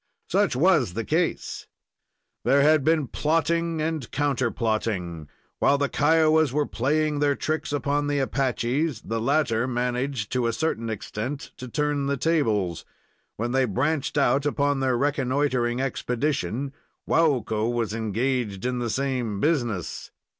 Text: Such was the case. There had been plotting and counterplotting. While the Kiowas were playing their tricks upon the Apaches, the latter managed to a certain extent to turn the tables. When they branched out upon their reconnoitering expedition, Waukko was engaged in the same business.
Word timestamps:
Such 0.29 0.55
was 0.55 0.93
the 0.93 1.05
case. 1.05 1.67
There 2.43 2.63
had 2.63 2.83
been 2.83 3.05
plotting 3.05 3.79
and 3.83 4.11
counterplotting. 4.11 5.27
While 5.59 5.77
the 5.77 5.89
Kiowas 5.89 6.51
were 6.51 6.65
playing 6.65 7.19
their 7.19 7.35
tricks 7.35 7.71
upon 7.71 8.07
the 8.07 8.17
Apaches, 8.17 9.01
the 9.03 9.21
latter 9.21 9.67
managed 9.67 10.31
to 10.31 10.47
a 10.47 10.53
certain 10.53 10.89
extent 10.89 11.51
to 11.57 11.67
turn 11.67 12.07
the 12.07 12.17
tables. 12.17 12.83
When 13.37 13.51
they 13.51 13.65
branched 13.65 14.17
out 14.17 14.43
upon 14.43 14.79
their 14.79 14.97
reconnoitering 14.97 15.79
expedition, 15.79 16.73
Waukko 17.07 17.71
was 17.71 17.93
engaged 17.93 18.65
in 18.65 18.79
the 18.79 18.89
same 18.89 19.39
business. 19.39 20.09